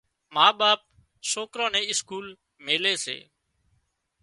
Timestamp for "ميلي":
2.65-2.95